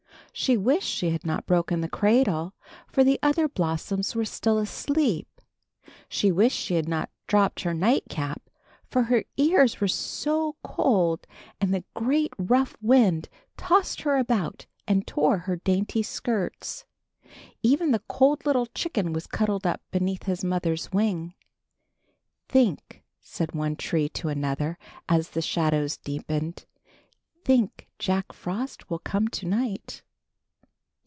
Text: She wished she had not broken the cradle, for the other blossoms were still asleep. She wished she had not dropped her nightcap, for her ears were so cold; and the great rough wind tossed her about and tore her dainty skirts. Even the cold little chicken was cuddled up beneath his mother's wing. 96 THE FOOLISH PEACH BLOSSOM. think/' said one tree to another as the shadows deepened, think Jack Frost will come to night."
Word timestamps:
She 0.33 0.55
wished 0.55 0.87
she 0.87 1.09
had 1.09 1.25
not 1.25 1.45
broken 1.45 1.81
the 1.81 1.89
cradle, 1.89 2.53
for 2.87 3.03
the 3.03 3.19
other 3.21 3.49
blossoms 3.49 4.15
were 4.15 4.23
still 4.23 4.59
asleep. 4.59 5.41
She 6.07 6.31
wished 6.31 6.57
she 6.57 6.75
had 6.75 6.87
not 6.87 7.09
dropped 7.27 7.61
her 7.63 7.73
nightcap, 7.73 8.41
for 8.89 9.03
her 9.03 9.25
ears 9.35 9.81
were 9.81 9.89
so 9.89 10.55
cold; 10.63 11.27
and 11.59 11.73
the 11.73 11.83
great 11.95 12.31
rough 12.37 12.77
wind 12.81 13.27
tossed 13.57 14.03
her 14.03 14.15
about 14.15 14.65
and 14.87 15.05
tore 15.05 15.37
her 15.39 15.57
dainty 15.57 16.01
skirts. 16.01 16.85
Even 17.61 17.91
the 17.91 18.01
cold 18.07 18.45
little 18.45 18.67
chicken 18.67 19.11
was 19.11 19.27
cuddled 19.27 19.67
up 19.67 19.81
beneath 19.91 20.23
his 20.23 20.45
mother's 20.45 20.89
wing. 20.93 21.33
96 22.53 22.53
THE 22.53 22.53
FOOLISH 22.53 22.53
PEACH 22.53 22.53
BLOSSOM. 22.53 22.77
think/' 22.87 23.03
said 23.19 23.51
one 23.53 23.75
tree 23.75 24.07
to 24.07 24.29
another 24.29 24.77
as 25.09 25.31
the 25.31 25.41
shadows 25.41 25.97
deepened, 25.97 26.65
think 27.43 27.89
Jack 27.99 28.31
Frost 28.31 28.89
will 28.89 28.99
come 28.99 29.27
to 29.27 29.45
night." 29.45 30.03